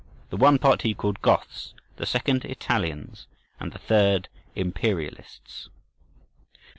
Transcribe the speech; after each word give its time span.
The 0.31 0.35
one 0.37 0.57
part 0.57 0.81
he 0.81 0.95
called 0.95 1.21
"Goths," 1.21 1.75
the 1.97 2.07
second 2.07 2.43
"Italians," 2.43 3.27
and 3.59 3.71
the 3.71 3.77
third 3.77 4.29
"Imperialists." 4.55 5.69